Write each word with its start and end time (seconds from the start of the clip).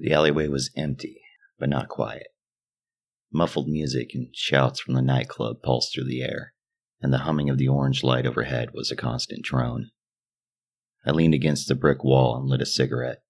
The 0.00 0.12
alleyway 0.12 0.48
was 0.48 0.70
empty, 0.74 1.20
but 1.58 1.68
not 1.68 1.90
quiet. 1.90 2.28
Muffled 3.30 3.68
music 3.68 4.12
and 4.14 4.34
shouts 4.34 4.80
from 4.80 4.94
the 4.94 5.02
nightclub 5.02 5.62
pulsed 5.62 5.94
through 5.94 6.06
the 6.06 6.22
air, 6.22 6.54
and 7.02 7.12
the 7.12 7.18
humming 7.18 7.50
of 7.50 7.58
the 7.58 7.68
orange 7.68 8.02
light 8.02 8.24
overhead 8.24 8.70
was 8.72 8.90
a 8.90 8.96
constant 8.96 9.44
drone. 9.44 9.90
I 11.04 11.10
leaned 11.10 11.34
against 11.34 11.68
the 11.68 11.74
brick 11.74 12.02
wall 12.02 12.34
and 12.36 12.48
lit 12.48 12.62
a 12.62 12.66
cigarette. 12.66 13.22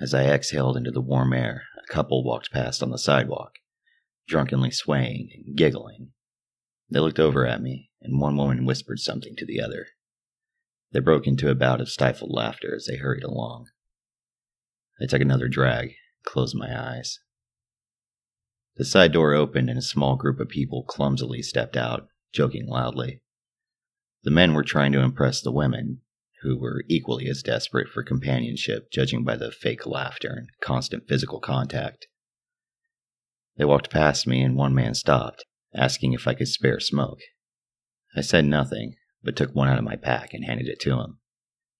As 0.00 0.14
I 0.14 0.22
exhaled 0.24 0.76
into 0.76 0.92
the 0.92 1.00
warm 1.00 1.32
air, 1.32 1.64
a 1.76 1.92
couple 1.92 2.22
walked 2.22 2.52
past 2.52 2.80
on 2.80 2.90
the 2.90 2.96
sidewalk, 2.98 3.54
drunkenly 4.28 4.70
swaying 4.70 5.30
and 5.34 5.56
giggling. 5.56 6.12
They 6.90 7.00
looked 7.00 7.18
over 7.18 7.44
at 7.44 7.60
me, 7.60 7.90
and 8.00 8.20
one 8.20 8.36
woman 8.36 8.64
whispered 8.64 9.00
something 9.00 9.34
to 9.36 9.46
the 9.46 9.60
other. 9.60 9.88
They 10.92 11.00
broke 11.00 11.26
into 11.26 11.50
a 11.50 11.56
bout 11.56 11.80
of 11.80 11.88
stifled 11.88 12.30
laughter 12.32 12.72
as 12.76 12.86
they 12.86 12.98
hurried 12.98 13.24
along. 13.24 13.66
I 15.00 15.06
took 15.06 15.20
another 15.20 15.48
drag, 15.48 15.94
closed 16.24 16.54
my 16.54 16.68
eyes. 16.76 17.18
The 18.76 18.84
side 18.84 19.12
door 19.12 19.34
opened 19.34 19.68
and 19.68 19.78
a 19.78 19.82
small 19.82 20.16
group 20.16 20.40
of 20.40 20.48
people 20.48 20.82
clumsily 20.84 21.42
stepped 21.42 21.76
out, 21.76 22.08
joking 22.32 22.66
loudly. 22.66 23.20
The 24.22 24.30
men 24.30 24.54
were 24.54 24.62
trying 24.62 24.92
to 24.92 25.00
impress 25.00 25.40
the 25.40 25.52
women, 25.52 26.00
who 26.42 26.58
were 26.58 26.84
equally 26.88 27.28
as 27.28 27.42
desperate 27.42 27.88
for 27.88 28.02
companionship, 28.02 28.90
judging 28.90 29.24
by 29.24 29.36
the 29.36 29.52
fake 29.52 29.86
laughter 29.86 30.30
and 30.30 30.48
constant 30.60 31.08
physical 31.08 31.40
contact. 31.40 32.06
They 33.56 33.64
walked 33.64 33.90
past 33.90 34.26
me, 34.26 34.42
and 34.42 34.56
one 34.56 34.74
man 34.74 34.94
stopped, 34.94 35.44
asking 35.74 36.12
if 36.12 36.26
I 36.26 36.34
could 36.34 36.48
spare 36.48 36.80
smoke. 36.80 37.20
I 38.16 38.20
said 38.20 38.44
nothing, 38.44 38.96
but 39.22 39.36
took 39.36 39.54
one 39.54 39.68
out 39.68 39.78
of 39.78 39.84
my 39.84 39.96
pack 39.96 40.34
and 40.34 40.44
handed 40.44 40.68
it 40.68 40.80
to 40.80 40.98
him. 40.98 41.18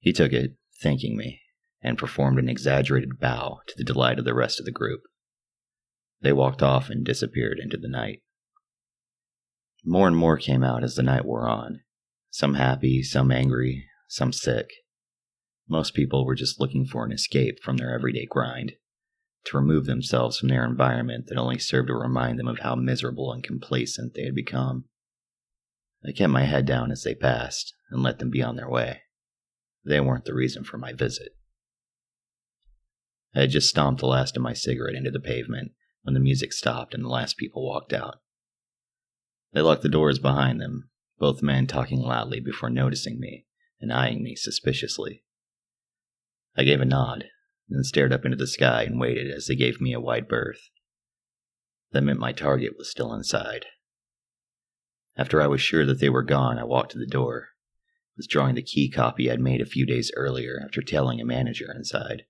He 0.01 0.13
took 0.13 0.33
it, 0.33 0.57
thanking 0.81 1.17
me, 1.17 1.42
and 1.83 1.99
performed 1.99 2.39
an 2.39 2.49
exaggerated 2.49 3.19
bow 3.19 3.61
to 3.67 3.75
the 3.77 3.85
delight 3.85 4.19
of 4.19 4.25
the 4.25 4.35
rest 4.35 4.61
of 4.61 4.65
the 4.65 4.73
group. 4.73 5.01
They 6.21 6.33
walked 6.33 6.63
off 6.63 6.89
and 6.89 7.05
disappeared 7.05 7.59
into 7.61 7.77
the 7.77 7.89
night. 7.89 8.23
More 9.85 10.07
and 10.07 10.17
more 10.17 10.37
came 10.37 10.63
out 10.63 10.85
as 10.85 10.95
the 10.95 11.03
night 11.03 11.25
wore 11.25 11.49
on, 11.49 11.81
some 12.31 12.55
happy, 12.55 13.03
some 13.03 13.33
angry, 13.33 13.87
some 14.07 14.33
sick. 14.33 14.69
Most 15.69 15.95
people 15.95 16.25
were 16.25 16.37
just 16.37 16.61
looking 16.61 16.87
for 16.87 17.05
an 17.05 17.13
escape 17.13 17.61
from 17.63 17.79
their 17.79 17.93
everyday 17.93 18.27
grind, 18.27 18.75
to 19.45 19.57
remove 19.57 19.87
themselves 19.87 20.39
from 20.39 20.49
their 20.49 20.65
environment 20.65 21.27
that 21.27 21.39
only 21.39 21.59
served 21.59 21.89
to 21.89 21.95
remind 21.95 22.39
them 22.39 22.47
of 22.47 22.61
how 22.61 22.77
miserable 22.77 23.33
and 23.33 23.43
complacent 23.43 24.15
they 24.15 24.25
had 24.25 24.35
become. 24.35 24.85
I 26.07 26.13
kept 26.13 26.31
my 26.31 26.45
head 26.45 26.67
down 26.67 26.93
as 26.93 27.03
they 27.03 27.15
passed 27.15 27.75
and 27.91 28.03
let 28.03 28.19
them 28.19 28.31
be 28.31 28.43
on 28.43 28.57
their 28.57 28.69
way. 28.69 29.03
They 29.85 30.01
weren't 30.01 30.25
the 30.25 30.35
reason 30.35 30.63
for 30.63 30.79
my 30.79 30.93
visit. 30.93 31.33
I 33.35 33.41
had 33.41 33.51
just 33.51 33.69
stomped 33.69 34.01
the 34.01 34.07
last 34.07 34.37
of 34.37 34.43
my 34.43 34.53
cigarette 34.53 34.95
into 34.95 35.11
the 35.11 35.21
pavement 35.21 35.73
when 36.03 36.15
the 36.15 36.21
music 36.21 36.53
stopped 36.53 36.95
and 36.95 37.05
the 37.05 37.09
last 37.09 37.37
people 37.37 37.67
walked 37.67 37.93
out. 37.93 38.21
They 39.53 39.61
locked 39.61 39.83
the 39.83 39.89
doors 39.89 40.19
behind 40.19 40.61
them, 40.61 40.91
both 41.19 41.43
men 41.43 41.67
talking 41.67 42.01
loudly 42.01 42.41
before 42.41 42.71
noticing 42.71 43.19
me 43.19 43.47
and 43.81 43.93
eyeing 43.93 44.23
me 44.23 44.35
suspiciously. 44.35 45.25
I 46.57 46.65
gave 46.65 46.81
a 46.81 46.85
nod, 46.85 47.25
then 47.69 47.85
stared 47.85 48.13
up 48.13 48.25
into 48.25 48.37
the 48.37 48.47
sky 48.47 48.83
and 48.83 49.01
waited 49.01 49.31
as 49.31 49.47
they 49.47 49.57
gave 49.57 49.81
me 49.81 49.93
a 49.93 50.01
wide 50.01 50.29
berth. 50.29 50.69
That 51.93 52.03
meant 52.03 52.19
my 52.19 52.33
target 52.33 52.73
was 52.77 52.91
still 52.91 53.13
inside. 53.13 53.67
After 55.17 55.43
I 55.43 55.47
was 55.47 55.61
sure 55.61 55.85
that 55.87 56.01
they 56.01 56.09
were 56.09 56.23
gone, 56.23 56.59
I 56.59 56.65
walked 56.65 56.93
to 56.93 56.99
the 56.99 57.07
door, 57.07 57.51
withdrawing 58.17 58.55
the 58.55 58.63
key 58.63 58.91
copy 58.91 59.31
I'd 59.31 59.41
made 59.41 59.61
a 59.61 59.67
few 59.67 59.87
days 59.87 60.11
earlier 60.17 60.61
after 60.65 60.81
telling 60.83 61.21
a 61.21 61.25
manager 61.25 61.73
inside. 61.75 62.25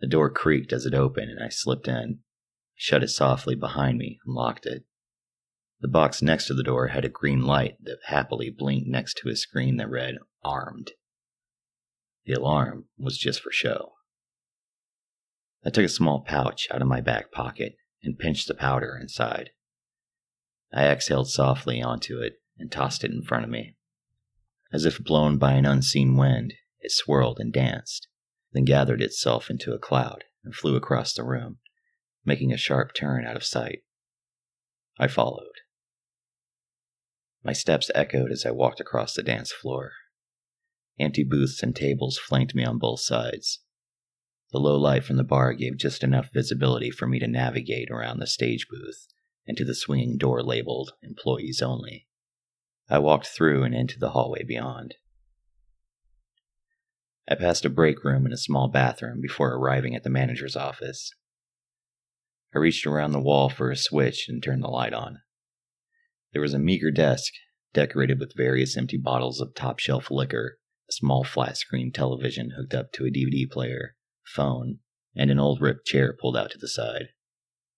The 0.00 0.06
door 0.06 0.30
creaked 0.30 0.72
as 0.72 0.86
it 0.86 0.94
opened, 0.94 1.30
and 1.30 1.42
I 1.42 1.48
slipped 1.48 1.86
in, 1.86 2.20
shut 2.74 3.02
it 3.02 3.08
softly 3.08 3.54
behind 3.54 3.98
me, 3.98 4.18
and 4.24 4.34
locked 4.34 4.66
it. 4.66 4.84
The 5.80 5.88
box 5.88 6.20
next 6.20 6.46
to 6.46 6.54
the 6.54 6.62
door 6.62 6.88
had 6.88 7.04
a 7.04 7.10
green 7.10 7.42
light 7.42 7.76
that 7.82 7.98
happily 8.06 8.50
blinked 8.50 8.88
next 8.88 9.18
to 9.18 9.30
a 9.30 9.36
screen 9.36 9.76
that 9.76 9.88
read 9.88 10.16
Armed. 10.42 10.92
The 12.24 12.34
alarm 12.34 12.86
was 12.98 13.18
just 13.18 13.40
for 13.40 13.52
show. 13.52 13.92
I 15.64 15.70
took 15.70 15.84
a 15.84 15.88
small 15.88 16.20
pouch 16.20 16.68
out 16.70 16.80
of 16.80 16.88
my 16.88 17.00
back 17.00 17.30
pocket 17.32 17.76
and 18.02 18.18
pinched 18.18 18.48
the 18.48 18.54
powder 18.54 18.98
inside. 19.00 19.50
I 20.72 20.86
exhaled 20.86 21.28
softly 21.28 21.82
onto 21.82 22.20
it 22.20 22.34
and 22.58 22.70
tossed 22.70 23.04
it 23.04 23.10
in 23.10 23.22
front 23.22 23.44
of 23.44 23.50
me. 23.50 23.76
As 24.72 24.84
if 24.84 25.02
blown 25.02 25.36
by 25.36 25.54
an 25.54 25.66
unseen 25.66 26.16
wind, 26.16 26.54
it 26.80 26.92
swirled 26.92 27.40
and 27.40 27.52
danced, 27.52 28.08
then 28.52 28.64
gathered 28.64 29.00
itself 29.00 29.50
into 29.50 29.72
a 29.72 29.78
cloud 29.78 30.24
and 30.44 30.54
flew 30.54 30.76
across 30.76 31.12
the 31.12 31.24
room, 31.24 31.58
making 32.24 32.52
a 32.52 32.56
sharp 32.56 32.94
turn 32.94 33.24
out 33.24 33.36
of 33.36 33.44
sight. 33.44 33.80
I 34.98 35.08
followed. 35.08 35.46
My 37.42 37.52
steps 37.52 37.90
echoed 37.94 38.30
as 38.30 38.44
I 38.44 38.50
walked 38.50 38.80
across 38.80 39.14
the 39.14 39.22
dance 39.22 39.52
floor. 39.52 39.92
Empty 40.98 41.24
booths 41.24 41.62
and 41.62 41.74
tables 41.74 42.18
flanked 42.18 42.54
me 42.54 42.64
on 42.64 42.78
both 42.78 43.00
sides. 43.00 43.60
The 44.52 44.58
low 44.58 44.76
light 44.76 45.04
from 45.04 45.16
the 45.16 45.24
bar 45.24 45.54
gave 45.54 45.78
just 45.78 46.02
enough 46.02 46.28
visibility 46.34 46.90
for 46.90 47.06
me 47.06 47.18
to 47.20 47.26
navigate 47.26 47.90
around 47.90 48.18
the 48.18 48.26
stage 48.26 48.66
booth 48.68 49.06
and 49.46 49.56
to 49.56 49.64
the 49.64 49.74
swinging 49.74 50.18
door 50.18 50.42
labeled 50.42 50.92
Employees 51.02 51.62
Only. 51.62 52.08
I 52.88 52.98
walked 52.98 53.28
through 53.28 53.62
and 53.62 53.74
into 53.74 53.98
the 53.98 54.10
hallway 54.10 54.42
beyond. 54.42 54.96
I 57.30 57.36
passed 57.36 57.64
a 57.64 57.70
break 57.70 58.02
room 58.02 58.24
and 58.24 58.34
a 58.34 58.38
small 58.38 58.66
bathroom 58.66 59.20
before 59.20 59.54
arriving 59.54 59.94
at 59.94 60.02
the 60.02 60.10
manager's 60.10 60.56
office. 60.56 61.12
I 62.52 62.58
reached 62.58 62.86
around 62.86 63.12
the 63.12 63.20
wall 63.20 63.48
for 63.48 63.70
a 63.70 63.76
switch 63.76 64.28
and 64.28 64.42
turned 64.42 64.64
the 64.64 64.68
light 64.68 64.92
on. 64.92 65.20
There 66.32 66.42
was 66.42 66.54
a 66.54 66.58
meager 66.58 66.90
desk, 66.90 67.32
decorated 67.72 68.18
with 68.18 68.36
various 68.36 68.76
empty 68.76 68.98
bottles 68.98 69.40
of 69.40 69.54
top 69.54 69.78
shelf 69.78 70.10
liquor, 70.10 70.58
a 70.88 70.92
small 70.92 71.22
flat 71.22 71.56
screen 71.56 71.92
television 71.92 72.50
hooked 72.56 72.74
up 72.74 72.92
to 72.94 73.06
a 73.06 73.10
DVD 73.10 73.48
player, 73.48 73.94
phone, 74.24 74.80
and 75.14 75.30
an 75.30 75.38
old 75.38 75.60
ripped 75.60 75.86
chair 75.86 76.16
pulled 76.20 76.36
out 76.36 76.50
to 76.50 76.58
the 76.58 76.68
side. 76.68 77.10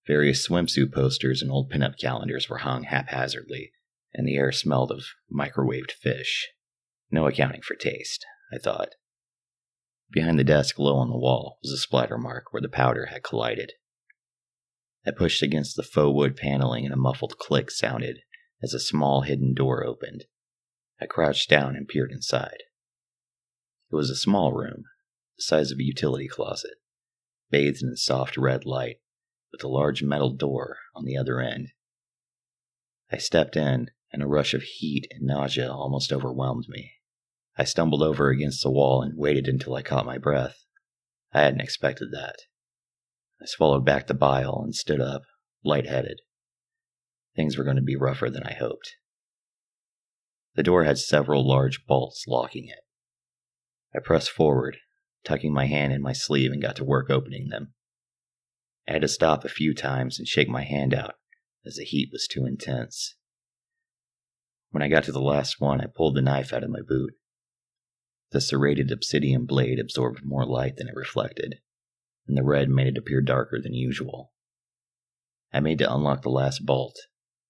Various 0.07 0.49
swimsuit 0.49 0.95
posters 0.95 1.43
and 1.43 1.51
old 1.51 1.71
pinup 1.71 1.99
calendars 1.99 2.49
were 2.49 2.59
hung 2.59 2.85
haphazardly, 2.85 3.73
and 4.15 4.27
the 4.27 4.37
air 4.37 4.51
smelled 4.51 4.91
of 4.91 5.05
microwaved 5.31 5.93
fish. 5.93 6.49
No 7.11 7.27
accounting 7.27 7.61
for 7.61 7.75
taste, 7.75 8.25
I 8.51 8.57
thought. 8.57 8.95
Behind 10.13 10.39
the 10.39 10.45
desk, 10.45 10.79
low 10.79 10.97
on 10.97 11.09
the 11.09 11.17
wall, 11.17 11.59
was 11.63 11.73
a 11.73 11.79
splatter 11.79 12.19
mark 12.19 12.53
where 12.53 12.61
the 12.61 12.69
powder 12.69 13.07
had 13.07 13.23
collided. 13.23 13.73
I 15.07 15.11
pushed 15.11 15.43
against 15.43 15.75
the 15.75 15.83
faux 15.83 16.15
wood 16.15 16.37
paneling 16.37 16.85
and 16.85 16.93
a 16.93 16.99
muffled 16.99 17.39
click 17.39 17.71
sounded 17.71 18.19
as 18.63 18.75
a 18.75 18.79
small 18.79 19.23
hidden 19.23 19.55
door 19.55 19.85
opened. 19.85 20.27
I 21.01 21.07
crouched 21.07 21.49
down 21.49 21.75
and 21.77 21.89
peered 21.89 22.13
inside. 22.13 22.63
It 23.91 23.95
was 23.95 24.11
a 24.11 24.17
small 24.17 24.53
room, 24.53 24.85
the 25.39 25.43
size 25.43 25.71
of 25.71 25.79
a 25.79 25.83
utility 25.83 26.29
closet, 26.29 26.75
bathed 27.51 27.83
in 27.83 27.97
soft 27.97 28.37
red 28.37 28.67
light 28.67 29.01
with 29.51 29.65
a 29.65 29.69
large 29.69 30.03
metal 30.03 30.31
door 30.31 30.77
on 30.95 31.07
the 31.07 31.17
other 31.17 31.41
end. 31.41 31.69
I 33.11 33.17
stepped 33.17 33.57
in, 33.57 33.91
and 34.13 34.23
a 34.23 34.27
rush 34.27 34.53
of 34.53 34.63
heat 34.63 35.09
and 35.11 35.23
nausea 35.23 35.73
almost 35.73 36.13
overwhelmed 36.13 36.67
me. 36.69 36.93
I 37.57 37.65
stumbled 37.65 38.03
over 38.03 38.31
against 38.31 38.63
the 38.63 38.71
wall 38.71 39.03
and 39.03 39.17
waited 39.17 39.47
until 39.47 39.75
I 39.75 39.83
caught 39.83 40.07
my 40.07 40.19
breath. 40.19 40.57
I 41.33 41.43
hadn't 41.43 41.61
expected 41.61 42.09
that. 42.13 42.37
I 43.41 43.47
swallowed 43.47 43.85
back 43.85 44.07
the 44.07 44.15
bile 44.15 44.61
and 44.65 44.75
stood 44.75 45.01
up, 45.01 45.23
light-headed. 45.65 46.21
Things 47.37 47.57
were 47.57 47.65
going 47.65 47.77
to 47.77 47.83
be 47.83 47.97
rougher 47.97 48.31
than 48.31 48.45
I 48.45 48.55
hoped. 48.55 48.97
The 50.55 50.63
door 50.63 50.85
had 50.85 50.99
several 50.99 51.47
large 51.47 51.87
bolts 51.87 52.25
locking 52.27 52.69
it. 52.69 52.81
I 53.95 54.01
pressed 54.01 54.31
forward, 54.31 54.79
tucking 55.25 55.53
my 55.53 55.67
hand 55.67 55.93
in 55.93 56.03
my 56.03 56.13
sleeve, 56.13 56.53
and 56.53 56.63
got 56.63 56.77
to 56.77 56.85
work 56.85 57.11
opening 57.11 57.49
them. 57.49 57.75
I 58.89 58.93
had 58.93 59.03
to 59.03 59.09
stop 59.09 59.45
a 59.45 59.49
few 59.49 59.75
times 59.75 60.19
and 60.19 60.27
shake 60.27 60.49
my 60.49 60.65
hand 60.65 60.95
out, 60.95 61.15
as 61.65 61.77
the 61.77 61.85
heat 61.85 62.11
was 62.13 62.27
too 62.27 62.47
intense. 62.47 63.17
When 64.71 64.83
I 64.83 64.89
got 64.89 65.05
to 65.05 65.13
the 65.13 65.21
last 65.21 65.61
one, 65.61 65.81
I 65.81 65.87
pulled 65.87 66.17
the 66.17 66.23
knife 66.23 66.53
out 66.53 66.65
of 66.65 66.71
my 66.71 66.81
boot. 66.87 67.15
The 68.33 68.41
serrated 68.41 68.91
obsidian 68.91 69.45
blade 69.45 69.79
absorbed 69.79 70.25
more 70.25 70.47
light 70.47 70.77
than 70.77 70.89
it 70.89 70.95
reflected, 70.95 71.61
and 72.27 72.35
the 72.35 72.43
red 72.43 72.71
made 72.71 72.87
it 72.87 72.97
appear 72.97 73.21
darker 73.21 73.61
than 73.61 73.75
usual. 73.75 74.33
I 75.53 75.61
made 75.61 75.79
to 75.81 75.95
unlock 75.95 76.23
the 76.23 76.31
last 76.31 76.65
bolt, 76.65 76.99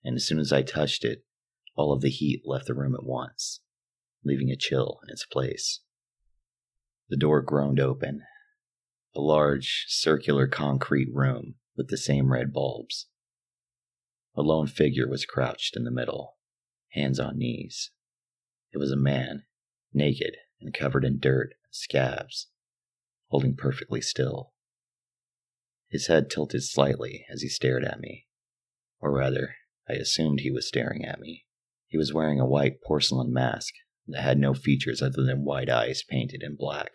and 0.03 0.17
as 0.17 0.27
soon 0.27 0.41
as 0.41 0.53
I 0.53 0.63
touched 0.63 1.05
it, 1.05 1.25
all 1.77 1.93
of 1.93 2.01
the 2.01 2.11
heat 2.11 2.43
left 2.45 2.67
the 2.67 2.75
room 2.75 2.97
at 2.97 3.05
once, 3.05 3.61
leaving 4.25 4.51
a 4.51 4.57
chill 4.57 4.99
in 5.05 5.11
its 5.13 5.25
place. 5.25 5.83
The 7.09 7.17
door 7.17 7.43
groaned 7.43 7.79
open, 7.79 8.25
a 9.15 9.21
large, 9.21 9.85
circular 9.87 10.49
concrete 10.49 11.15
room 11.15 11.55
with 11.77 11.91
the 11.91 11.97
same 11.97 12.33
red 12.33 12.53
bulbs. 12.53 13.07
A 14.35 14.43
lone 14.43 14.67
figure 14.67 15.09
was 15.09 15.27
crouched 15.27 15.77
in 15.77 15.85
the 15.85 15.93
middle, 15.93 16.39
hands 16.89 17.21
on 17.21 17.39
knees. 17.39 17.93
It 18.73 18.79
was 18.79 18.91
a 18.91 18.97
man, 18.97 19.45
naked 19.93 20.39
and 20.63 20.75
covered 20.75 21.05
in 21.05 21.19
dirt 21.19 21.55
scabs, 21.71 22.49
holding 23.29 23.57
perfectly 23.57 24.01
still. 24.01 24.53
His 25.89 26.07
head 26.07 26.31
tilted 26.31 26.63
slightly 26.63 27.27
as 27.31 27.43
he 27.43 27.49
stared 27.49 27.85
at 27.85 28.01
me. 28.01 28.27
Or 29.01 29.13
rather, 29.13 29.57
I 29.89 29.95
assumed 29.95 30.41
he 30.41 30.51
was 30.51 30.67
staring 30.67 31.05
at 31.05 31.21
me. 31.21 31.45
He 31.89 31.99
was 31.99 32.15
wearing 32.15 32.41
a 32.41 32.47
white 32.47 32.81
porcelain 32.81 33.33
mask 33.33 33.75
that 34.07 34.23
had 34.23 34.39
no 34.39 34.55
features 34.55 35.03
other 35.03 35.23
than 35.23 35.45
white 35.45 35.69
eyes 35.69 36.03
painted 36.03 36.43
in 36.43 36.57
black. 36.57 36.93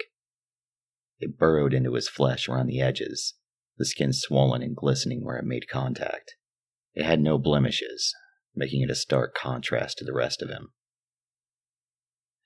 It 1.19 1.38
burrowed 1.38 1.74
into 1.74 1.94
his 1.94 2.10
flesh 2.10 2.48
around 2.48 2.68
the 2.68 2.81
edges, 2.81 3.36
the 3.78 3.86
skin 3.86 4.14
swollen 4.14 4.62
and 4.62 4.75
glistening 4.75 5.24
where 5.24 5.38
it 5.38 5.46
made 5.46 5.69
contact. 5.69 6.36
It 6.94 7.06
had 7.06 7.19
no 7.19 7.38
blemishes, 7.38 8.14
making 8.56 8.81
it 8.81 8.90
a 8.90 8.96
stark 8.96 9.36
contrast 9.36 10.00
to 10.00 10.06
the 10.06 10.14
rest 10.14 10.42
of 10.42 10.50
him. 10.50 10.74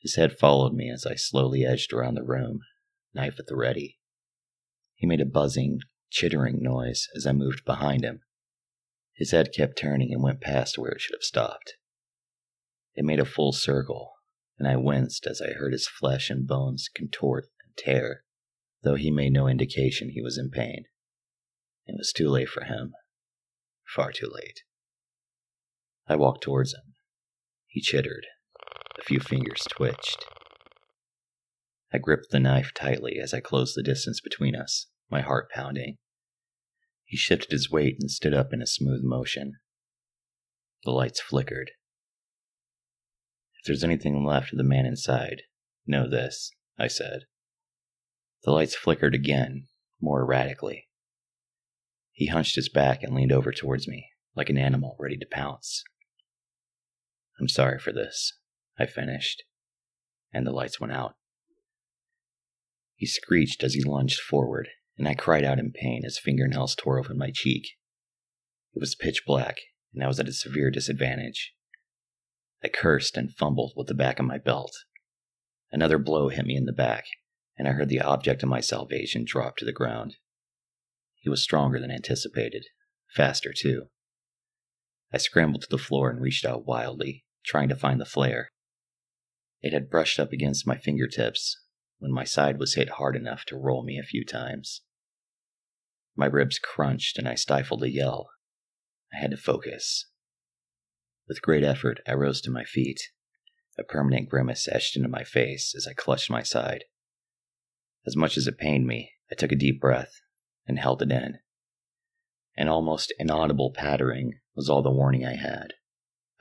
His 0.02 0.16
head 0.16 0.38
followed 0.38 0.74
me 0.74 0.90
as 0.90 1.06
I 1.06 1.14
slowly 1.16 1.64
edged 1.64 1.94
around 1.94 2.16
the 2.16 2.24
room, 2.24 2.62
knife 3.14 3.40
at 3.40 3.46
the 3.46 3.56
ready. 3.56 4.00
He 4.96 5.06
made 5.06 5.22
a 5.22 5.26
buzzing, 5.26 5.82
chittering 6.10 6.62
noise 6.62 7.08
as 7.16 7.28
I 7.28 7.34
moved 7.34 7.64
behind 7.66 8.04
him. 8.04 8.22
His 9.14 9.30
head 9.30 9.54
kept 9.56 9.78
turning 9.78 10.12
and 10.12 10.24
went 10.24 10.42
past 10.42 10.78
where 10.78 10.92
it 10.92 11.02
should 11.02 11.14
have 11.14 11.24
stopped. 11.24 11.76
It 12.96 13.06
made 13.06 13.20
a 13.20 13.26
full 13.26 13.52
circle, 13.52 14.14
and 14.58 14.68
I 14.68 14.76
winced 14.76 15.28
as 15.28 15.40
I 15.40 15.54
heard 15.54 15.72
his 15.72 15.88
flesh 15.88 16.32
and 16.32 16.48
bones 16.48 16.90
contort 16.94 17.46
and 17.64 17.78
tear, 17.78 18.24
though 18.82 18.96
he 18.96 19.12
made 19.12 19.34
no 19.34 19.48
indication 19.48 20.10
he 20.10 20.22
was 20.22 20.38
in 20.38 20.50
pain. 20.50 20.86
It 21.86 21.96
was 21.96 22.12
too 22.12 22.30
late 22.30 22.50
for 22.50 22.64
him. 22.64 22.94
Far 23.86 24.12
too 24.12 24.30
late. 24.34 24.62
I 26.08 26.16
walked 26.16 26.42
towards 26.42 26.74
him. 26.74 26.96
He 27.68 27.82
chittered. 27.82 28.26
A 29.00 29.04
few 29.04 29.20
fingers 29.20 29.68
twitched. 29.70 30.26
I 31.94 31.98
gripped 31.98 32.32
the 32.32 32.40
knife 32.40 32.72
tightly 32.74 33.20
as 33.20 33.34
I 33.34 33.40
closed 33.40 33.76
the 33.76 33.84
distance 33.84 34.22
between 34.22 34.56
us, 34.56 34.88
my 35.10 35.22
heart 35.22 35.50
pounding. 35.52 35.98
He 37.06 37.18
shifted 37.18 37.52
his 37.52 37.70
weight 37.70 37.98
and 38.00 38.10
stood 38.10 38.34
up 38.34 38.54
in 38.54 38.62
a 38.62 38.68
smooth 38.68 39.02
motion. 39.04 39.56
The 40.84 40.92
lights 40.92 41.20
flickered. 41.20 41.72
If 43.60 43.66
there's 43.66 43.84
anything 43.84 44.26
left 44.26 44.54
of 44.54 44.58
the 44.58 44.64
man 44.64 44.86
inside, 44.86 45.44
know 45.86 46.10
this, 46.10 46.52
I 46.80 46.88
said. 46.88 47.26
The 48.44 48.52
lights 48.52 48.76
flickered 48.76 49.14
again, 49.14 49.68
more 50.00 50.22
erratically. 50.22 50.88
He 52.12 52.28
hunched 52.28 52.56
his 52.56 52.70
back 52.70 53.04
and 53.04 53.14
leaned 53.14 53.32
over 53.32 53.52
towards 53.52 53.88
me, 53.88 54.10
like 54.36 54.50
an 54.50 54.58
animal 54.58 54.96
ready 55.00 55.18
to 55.18 55.28
pounce. 55.30 55.84
I'm 57.40 57.48
sorry 57.48 57.80
for 57.80 57.92
this, 57.92 58.34
I 58.82 58.88
finished, 58.88 59.44
and 60.34 60.46
the 60.46 60.52
lights 60.52 60.80
went 60.80 60.92
out. 60.92 61.14
He 62.96 63.06
screeched 63.06 63.64
as 63.64 63.76
he 63.76 63.84
lunged 63.84 64.20
forward, 64.20 64.70
and 64.98 65.08
I 65.08 65.14
cried 65.14 65.44
out 65.44 65.60
in 65.60 65.72
pain 65.72 66.02
as 66.04 66.18
fingernails 66.18 66.76
tore 66.76 67.00
open 67.00 67.16
my 67.16 67.30
cheek. 67.32 67.78
It 68.74 68.80
was 68.80 68.96
pitch 68.96 69.22
black, 69.24 69.58
and 69.94 70.04
I 70.04 70.08
was 70.08 70.20
at 70.20 70.28
a 70.28 70.34
severe 70.34 70.72
disadvantage. 70.72 71.54
I 72.64 72.70
cursed 72.70 73.18
and 73.18 73.32
fumbled 73.32 73.74
with 73.76 73.86
the 73.86 73.94
back 73.94 74.18
of 74.18 74.26
my 74.26 74.40
belt. 74.40 74.72
Another 75.72 76.00
blow 76.00 76.30
hit 76.30 76.46
me 76.46 76.56
in 76.56 76.66
the 76.66 76.74
back, 76.74 77.06
and 77.58 77.68
I 77.68 77.74
heard 77.74 77.90
the 77.90 78.02
object 78.02 78.42
of 78.42 78.50
my 78.50 78.62
salvation 78.62 79.26
drop 79.26 79.58
to 79.58 79.66
the 79.66 79.72
ground. 79.72 80.16
He 81.18 81.30
was 81.30 81.44
stronger 81.44 81.80
than 81.80 81.92
anticipated, 81.92 82.66
faster 83.14 83.54
too. 83.56 83.90
I 85.14 85.18
scrambled 85.18 85.62
to 85.62 85.70
the 85.70 85.78
floor 85.78 86.10
and 86.10 86.20
reached 86.20 86.46
out 86.46 86.66
wildly, 86.66 87.26
trying 87.46 87.70
to 87.70 87.76
find 87.76 88.02
the 88.02 88.06
flare. 88.06 88.51
It 89.62 89.74
had 89.74 89.90
brushed 89.90 90.20
up 90.20 90.32
against 90.32 90.66
my 90.66 90.78
fingertips 90.78 91.62
when 92.00 92.12
my 92.12 92.24
side 92.24 92.58
was 92.58 92.74
hit 92.74 92.90
hard 92.90 93.16
enough 93.16 93.46
to 93.46 93.58
roll 93.58 93.84
me 93.84 94.00
a 94.00 94.04
few 94.04 94.26
times. 94.26 94.82
My 96.16 96.26
ribs 96.26 96.58
crunched 96.58 97.18
and 97.20 97.28
I 97.28 97.36
stifled 97.36 97.84
a 97.84 97.90
yell. 97.90 98.32
I 99.14 99.18
had 99.18 99.32
to 99.32 99.38
focus. 99.38 100.08
With 101.28 101.44
great 101.44 101.64
effort, 101.64 102.00
I 102.08 102.14
rose 102.14 102.42
to 102.42 102.52
my 102.52 102.64
feet. 102.64 103.00
A 103.78 103.84
permanent 103.84 104.30
grimace 104.30 104.68
etched 104.68 104.98
into 104.98 105.08
my 105.08 105.24
face 105.24 105.74
as 105.76 105.88
I 105.88 105.94
clutched 105.94 106.30
my 106.30 106.42
side. 106.42 106.86
As 108.06 108.16
much 108.16 108.38
as 108.38 108.48
it 108.48 108.58
pained 108.58 108.88
me, 108.88 109.12
I 109.32 109.36
took 109.36 109.52
a 109.52 109.56
deep 109.56 109.80
breath 109.80 110.22
and 110.68 110.80
held 110.80 111.02
it 111.02 111.12
in. 111.12 111.38
An 112.58 112.68
almost 112.68 113.14
inaudible 113.20 113.72
pattering 113.72 114.40
was 114.56 114.70
all 114.70 114.82
the 114.82 114.92
warning 114.92 115.26
I 115.26 115.36
had. 115.36 115.74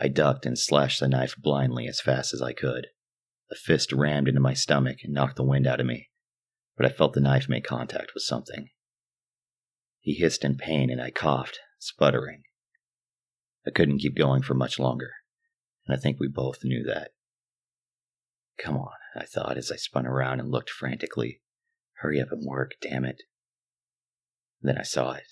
I 0.01 0.09
ducked 0.09 0.47
and 0.47 0.59
slashed 0.59 1.01
the 1.01 1.09
knife 1.09 1.37
blindly 1.39 1.87
as 1.87 2.01
fast 2.01 2.33
as 2.33 2.41
I 2.41 2.53
could. 2.53 2.89
A 3.51 3.57
fist 3.57 3.93
rammed 3.93 4.29
into 4.29 4.41
my 4.41 4.55
stomach 4.55 4.99
and 5.03 5.13
knocked 5.13 5.37
the 5.37 5.45
wind 5.45 5.67
out 5.67 5.81
of 5.81 5.87
me, 5.87 6.11
but 6.77 6.87
I 6.87 6.91
felt 6.91 7.15
the 7.15 7.21
knife 7.21 7.49
make 7.49 7.65
contact 7.65 8.13
with 8.15 8.23
something. 8.23 8.69
He 9.99 10.15
hissed 10.15 10.45
in 10.45 10.57
pain 10.57 10.91
and 10.91 11.01
I 11.01 11.11
coughed, 11.11 11.59
sputtering. 11.79 12.43
I 13.67 13.71
couldn't 13.71 13.99
keep 13.99 14.17
going 14.17 14.43
for 14.43 14.55
much 14.55 14.79
longer, 14.79 15.11
and 15.87 15.97
I 15.97 16.01
think 16.01 16.19
we 16.19 16.29
both 16.29 16.65
knew 16.65 16.85
that. 16.85 17.11
Come 18.59 18.77
on, 18.77 18.93
I 19.17 19.25
thought 19.25 19.59
as 19.59 19.71
I 19.73 19.77
spun 19.77 20.07
around 20.07 20.41
and 20.41 20.51
looked 20.51 20.71
frantically. 20.71 21.41
Hurry 21.95 22.21
up 22.21 22.29
and 22.31 22.47
work, 22.47 22.73
damn 22.81 23.05
it. 23.05 23.23
Then 24.63 24.79
I 24.79 24.83
saw 24.83 25.13
it. 25.13 25.27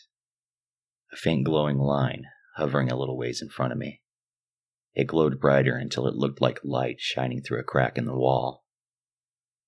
A 1.12 1.16
faint 1.16 1.44
glowing 1.44 1.78
line 1.78 2.24
hovering 2.56 2.90
a 2.90 2.96
little 2.96 3.16
ways 3.16 3.40
in 3.40 3.48
front 3.48 3.72
of 3.72 3.78
me. 3.78 4.02
It 4.98 5.06
glowed 5.06 5.38
brighter 5.38 5.76
until 5.76 6.08
it 6.08 6.16
looked 6.16 6.40
like 6.40 6.58
light 6.64 6.96
shining 6.98 7.40
through 7.40 7.60
a 7.60 7.62
crack 7.62 7.96
in 7.96 8.04
the 8.04 8.16
wall. 8.16 8.64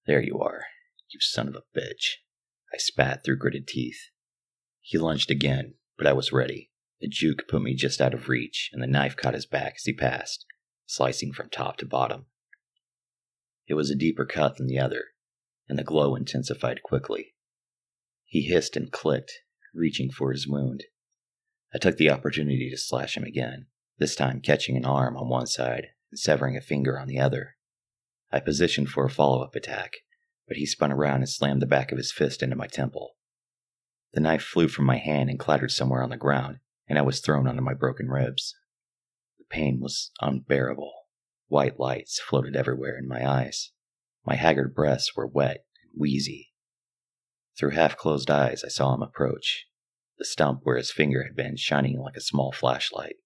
There 0.04 0.20
you 0.20 0.40
are, 0.40 0.64
you 1.08 1.20
son 1.20 1.46
of 1.46 1.54
a 1.54 1.62
bitch. 1.78 2.16
I 2.74 2.78
spat 2.78 3.22
through 3.22 3.38
gritted 3.38 3.68
teeth. 3.68 4.08
He 4.80 4.98
lunged 4.98 5.30
again, 5.30 5.74
but 5.96 6.08
I 6.08 6.14
was 6.14 6.32
ready. 6.32 6.72
The 7.00 7.06
juke 7.06 7.46
put 7.48 7.62
me 7.62 7.76
just 7.76 8.00
out 8.00 8.12
of 8.12 8.28
reach, 8.28 8.70
and 8.72 8.82
the 8.82 8.88
knife 8.88 9.16
caught 9.16 9.34
his 9.34 9.46
back 9.46 9.74
as 9.76 9.84
he 9.84 9.92
passed, 9.92 10.46
slicing 10.84 11.32
from 11.32 11.48
top 11.48 11.76
to 11.76 11.86
bottom. 11.86 12.26
It 13.68 13.74
was 13.74 13.88
a 13.88 13.94
deeper 13.94 14.26
cut 14.26 14.56
than 14.56 14.66
the 14.66 14.80
other, 14.80 15.10
and 15.68 15.78
the 15.78 15.84
glow 15.84 16.16
intensified 16.16 16.82
quickly. 16.82 17.36
He 18.24 18.42
hissed 18.42 18.76
and 18.76 18.90
clicked, 18.90 19.30
reaching 19.72 20.10
for 20.10 20.32
his 20.32 20.48
wound. 20.48 20.86
I 21.72 21.78
took 21.78 21.98
the 21.98 22.10
opportunity 22.10 22.68
to 22.68 22.76
slash 22.76 23.16
him 23.16 23.22
again, 23.22 23.68
this 24.00 24.16
time 24.16 24.40
catching 24.40 24.76
an 24.76 24.86
arm 24.86 25.16
on 25.16 25.28
one 25.28 25.46
side 25.46 25.88
and 26.10 26.18
severing 26.18 26.56
a 26.56 26.60
finger 26.60 26.98
on 26.98 27.06
the 27.06 27.20
other. 27.20 27.54
I 28.32 28.40
positioned 28.40 28.88
for 28.88 29.04
a 29.04 29.10
follow 29.10 29.42
up 29.42 29.54
attack, 29.54 29.98
but 30.48 30.56
he 30.56 30.64
spun 30.66 30.90
around 30.90 31.16
and 31.16 31.28
slammed 31.28 31.60
the 31.60 31.66
back 31.66 31.92
of 31.92 31.98
his 31.98 32.10
fist 32.10 32.42
into 32.42 32.56
my 32.56 32.66
temple. 32.66 33.10
The 34.14 34.20
knife 34.20 34.42
flew 34.42 34.68
from 34.68 34.86
my 34.86 34.96
hand 34.96 35.28
and 35.28 35.38
clattered 35.38 35.70
somewhere 35.70 36.02
on 36.02 36.10
the 36.10 36.16
ground, 36.16 36.56
and 36.88 36.98
I 36.98 37.02
was 37.02 37.20
thrown 37.20 37.46
onto 37.46 37.62
my 37.62 37.74
broken 37.74 38.08
ribs. 38.08 38.56
The 39.38 39.44
pain 39.50 39.80
was 39.80 40.10
unbearable. 40.20 40.92
White 41.48 41.78
lights 41.78 42.20
floated 42.20 42.56
everywhere 42.56 42.96
in 42.96 43.06
my 43.06 43.28
eyes. 43.28 43.70
My 44.24 44.36
haggard 44.36 44.74
breasts 44.74 45.14
were 45.14 45.26
wet 45.26 45.64
and 45.82 46.00
wheezy. 46.00 46.52
Through 47.58 47.70
half 47.70 47.96
closed 47.96 48.30
eyes, 48.30 48.64
I 48.64 48.68
saw 48.68 48.94
him 48.94 49.02
approach, 49.02 49.66
the 50.18 50.24
stump 50.24 50.60
where 50.62 50.78
his 50.78 50.90
finger 50.90 51.24
had 51.24 51.36
been 51.36 51.56
shining 51.56 51.98
like 52.00 52.16
a 52.16 52.22
small 52.22 52.50
flashlight. 52.50 53.16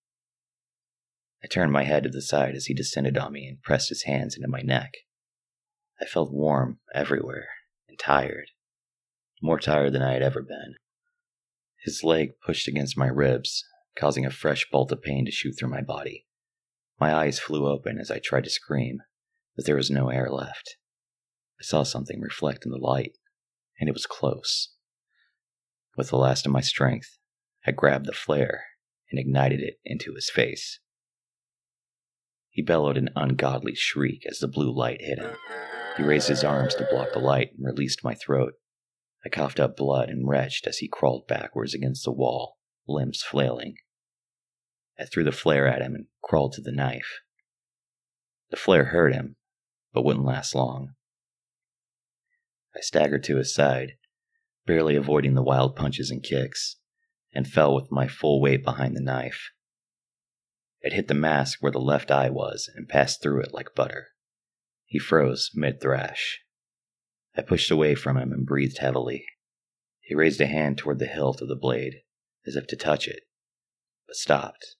I 1.44 1.46
turned 1.46 1.72
my 1.72 1.84
head 1.84 2.04
to 2.04 2.08
the 2.08 2.22
side 2.22 2.54
as 2.54 2.66
he 2.66 2.74
descended 2.74 3.18
on 3.18 3.32
me 3.32 3.46
and 3.46 3.62
pressed 3.62 3.90
his 3.90 4.04
hands 4.04 4.34
into 4.34 4.48
my 4.48 4.62
neck. 4.62 4.92
I 6.00 6.06
felt 6.06 6.32
warm 6.32 6.78
everywhere 6.94 7.48
and 7.86 7.98
tired, 7.98 8.46
more 9.42 9.60
tired 9.60 9.92
than 9.92 10.00
I 10.00 10.14
had 10.14 10.22
ever 10.22 10.40
been. 10.40 10.76
His 11.84 12.02
leg 12.02 12.30
pushed 12.46 12.66
against 12.66 12.96
my 12.96 13.08
ribs, 13.08 13.62
causing 13.94 14.24
a 14.24 14.30
fresh 14.30 14.66
bolt 14.72 14.90
of 14.90 15.02
pain 15.02 15.26
to 15.26 15.30
shoot 15.30 15.52
through 15.58 15.68
my 15.68 15.82
body. 15.82 16.24
My 16.98 17.14
eyes 17.14 17.38
flew 17.38 17.68
open 17.68 17.98
as 18.00 18.10
I 18.10 18.20
tried 18.20 18.44
to 18.44 18.50
scream, 18.50 19.02
but 19.54 19.66
there 19.66 19.76
was 19.76 19.90
no 19.90 20.08
air 20.08 20.30
left. 20.30 20.76
I 21.60 21.64
saw 21.64 21.82
something 21.82 22.22
reflect 22.22 22.64
in 22.64 22.72
the 22.72 22.78
light, 22.78 23.18
and 23.78 23.86
it 23.86 23.92
was 23.92 24.06
close. 24.06 24.72
With 25.94 26.08
the 26.08 26.16
last 26.16 26.46
of 26.46 26.52
my 26.52 26.62
strength, 26.62 27.18
I 27.66 27.72
grabbed 27.72 28.06
the 28.06 28.12
flare 28.12 28.64
and 29.10 29.20
ignited 29.20 29.60
it 29.60 29.78
into 29.84 30.14
his 30.14 30.30
face. 30.30 30.80
He 32.54 32.62
bellowed 32.62 32.96
an 32.96 33.10
ungodly 33.14 33.74
shriek 33.74 34.24
as 34.26 34.38
the 34.38 34.48
blue 34.48 34.74
light 34.74 35.02
hit 35.02 35.18
him. 35.18 35.36
He 35.98 36.02
raised 36.02 36.28
his 36.28 36.42
arms 36.42 36.74
to 36.76 36.88
block 36.90 37.12
the 37.12 37.18
light 37.18 37.50
and 37.54 37.66
released 37.66 38.02
my 38.02 38.14
throat. 38.14 38.54
I 39.26 39.28
coughed 39.28 39.60
up 39.60 39.76
blood 39.76 40.08
and 40.08 40.26
retched 40.26 40.66
as 40.66 40.78
he 40.78 40.88
crawled 40.88 41.26
backwards 41.26 41.74
against 41.74 42.04
the 42.04 42.12
wall, 42.12 42.58
limbs 42.88 43.22
flailing. 43.22 43.74
I 44.98 45.04
threw 45.04 45.24
the 45.24 45.32
flare 45.32 45.66
at 45.66 45.82
him 45.82 45.94
and 45.94 46.06
crawled 46.22 46.52
to 46.54 46.62
the 46.62 46.72
knife. 46.72 47.20
The 48.50 48.56
flare 48.56 48.84
hurt 48.84 49.12
him, 49.12 49.36
but 49.92 50.04
wouldn't 50.04 50.24
last 50.24 50.54
long. 50.54 50.94
I 52.74 52.80
staggered 52.80 53.24
to 53.24 53.36
his 53.36 53.52
side 53.52 53.96
barely 54.66 54.96
avoiding 54.96 55.34
the 55.34 55.42
wild 55.42 55.76
punches 55.76 56.10
and 56.10 56.22
kicks, 56.22 56.76
and 57.32 57.46
fell 57.46 57.74
with 57.74 57.90
my 57.90 58.08
full 58.08 58.40
weight 58.40 58.64
behind 58.64 58.96
the 58.96 59.00
knife. 59.00 59.50
It 60.84 60.92
hit 60.92 61.08
the 61.08 61.14
mask 61.14 61.62
where 61.62 61.72
the 61.72 61.80
left 61.80 62.10
eye 62.10 62.28
was 62.28 62.70
and 62.76 62.86
passed 62.86 63.22
through 63.22 63.40
it 63.40 63.54
like 63.54 63.74
butter. 63.74 64.08
He 64.84 64.98
froze 64.98 65.50
mid 65.54 65.80
thrash. 65.80 66.42
I 67.34 67.40
pushed 67.40 67.70
away 67.70 67.94
from 67.94 68.18
him 68.18 68.32
and 68.32 68.44
breathed 68.44 68.76
heavily. 68.78 69.24
He 70.02 70.14
raised 70.14 70.42
a 70.42 70.46
hand 70.46 70.76
toward 70.76 70.98
the 70.98 71.06
hilt 71.06 71.40
of 71.40 71.48
the 71.48 71.56
blade, 71.56 72.02
as 72.46 72.54
if 72.54 72.66
to 72.66 72.76
touch 72.76 73.08
it, 73.08 73.22
but 74.06 74.16
stopped. 74.16 74.76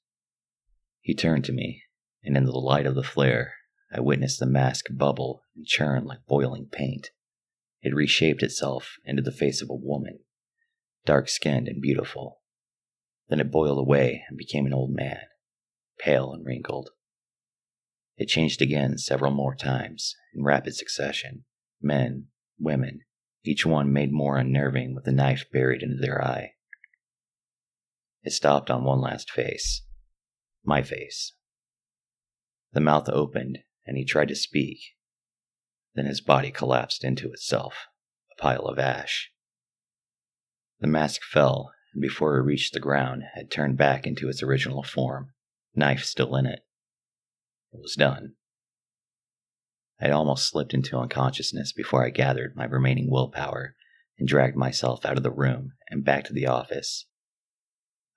He 1.01 1.15
turned 1.15 1.47
to 1.47 1.53
me, 1.53 1.85
and 2.23 2.37
in 2.37 2.45
the 2.45 2.53
light 2.53 2.85
of 2.85 2.95
the 2.95 3.03
flare, 3.03 3.55
I 3.91 4.01
witnessed 4.01 4.41
the 4.41 4.47
mask 4.47 4.89
bubble 4.91 5.41
and 5.57 5.65
churn 5.65 6.05
like 6.05 6.27
boiling 6.29 6.69
paint. 6.71 7.13
It 7.81 7.95
reshaped 7.95 8.43
itself 8.43 8.99
into 9.07 9.23
the 9.23 9.33
face 9.33 9.63
of 9.63 9.71
a 9.71 9.75
woman, 9.75 10.19
dark 11.07 11.31
skinned 11.31 11.67
and 11.67 11.81
beautiful. 11.81 12.43
Then 13.31 13.41
it 13.41 13.51
boiled 13.51 13.79
away 13.79 14.25
and 14.29 14.37
became 14.37 14.67
an 14.67 14.75
old 14.75 14.91
man, 14.91 15.23
pale 15.99 16.33
and 16.33 16.45
wrinkled. 16.45 16.91
It 18.17 18.29
changed 18.29 18.63
again 18.63 18.99
several 18.99 19.33
more 19.33 19.55
times, 19.55 20.15
in 20.35 20.45
rapid 20.45 20.75
succession. 20.77 21.45
Men, 21.81 22.29
women, 22.59 23.01
each 23.45 23.67
one 23.67 23.93
made 23.93 24.13
more 24.13 24.39
unnerving 24.39 24.95
with 24.95 25.05
the 25.05 25.13
knife 25.13 25.45
buried 25.53 25.83
into 25.83 26.01
their 26.01 26.25
eye. 26.25 26.53
It 28.23 28.33
stopped 28.33 28.71
on 28.71 28.85
one 28.85 29.01
last 29.01 29.31
face. 29.31 29.83
My 30.65 30.83
face. 30.83 31.35
The 32.73 32.81
mouth 32.81 33.09
opened, 33.11 33.59
and 33.87 33.99
he 33.99 34.05
tried 34.05 34.29
to 34.29 34.35
speak. 34.35 34.81
Then 35.95 36.07
his 36.07 36.23
body 36.23 36.51
collapsed 36.51 37.05
into 37.05 37.31
itself, 37.31 37.87
a 38.33 38.41
pile 38.41 38.65
of 38.65 38.79
ash. 38.79 39.31
The 40.81 40.87
mask 40.87 41.23
fell, 41.23 41.73
and 41.93 42.01
before 42.01 42.39
it 42.39 42.45
reached 42.45 42.73
the 42.73 42.81
ground, 42.81 43.25
had 43.35 43.51
turned 43.51 43.77
back 43.77 44.07
into 44.07 44.31
its 44.31 44.43
original 44.43 44.83
form, 44.83 45.34
knife 45.75 46.05
still 46.05 46.37
in 46.37 46.47
it. 46.47 46.61
It 47.73 47.81
was 47.81 47.95
done. 47.95 48.35
I 50.01 50.05
had 50.05 50.13
almost 50.13 50.49
slipped 50.49 50.75
into 50.75 50.99
unconsciousness 50.99 51.73
before 51.73 52.05
I 52.05 52.11
gathered 52.11 52.57
my 52.57 52.65
remaining 52.65 53.11
willpower 53.11 53.75
and 54.19 54.29
dragged 54.29 54.57
myself 54.57 55.05
out 55.05 55.17
of 55.17 55.23
the 55.23 55.31
room 55.31 55.73
and 55.89 56.05
back 56.05 56.25
to 56.25 56.33
the 56.33 56.47
office. 56.47 57.07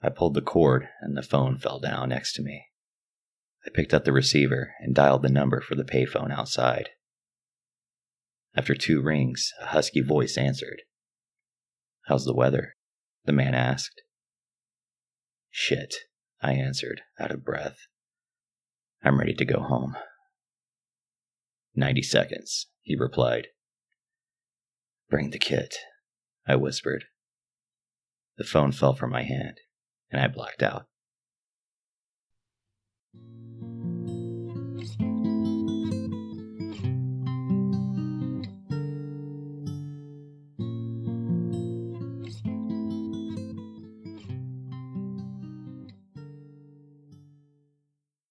I 0.01 0.09
pulled 0.09 0.33
the 0.35 0.41
cord 0.41 0.89
and 1.01 1.17
the 1.17 1.23
phone 1.23 1.57
fell 1.57 1.79
down 1.79 2.09
next 2.09 2.33
to 2.33 2.43
me. 2.43 2.65
I 3.65 3.69
picked 3.73 3.93
up 3.93 4.05
the 4.05 4.13
receiver 4.13 4.73
and 4.79 4.93
dialed 4.93 5.23
the 5.23 5.29
number 5.29 5.61
for 5.61 5.75
the 5.75 5.83
payphone 5.83 6.31
outside. 6.31 6.89
After 8.55 8.75
two 8.75 9.01
rings, 9.01 9.53
a 9.61 9.67
husky 9.67 10.01
voice 10.01 10.37
answered. 10.37 10.83
How's 12.07 12.25
the 12.25 12.35
weather? 12.35 12.75
the 13.25 13.33
man 13.33 13.53
asked. 13.53 14.01
Shit, 15.51 15.95
I 16.41 16.53
answered, 16.53 17.01
out 17.19 17.31
of 17.31 17.43
breath. 17.43 17.77
I'm 19.03 19.19
ready 19.19 19.33
to 19.33 19.45
go 19.45 19.59
home. 19.59 19.95
Ninety 21.75 22.01
seconds, 22.01 22.67
he 22.81 22.95
replied. 22.95 23.47
Bring 25.09 25.29
the 25.29 25.39
kit, 25.39 25.75
I 26.47 26.55
whispered. 26.55 27.05
The 28.37 28.43
phone 28.43 28.71
fell 28.71 28.93
from 28.93 29.11
my 29.11 29.23
hand, 29.23 29.59
and 30.11 30.21
I 30.21 30.27
blacked 30.27 30.61
out. 30.61 30.87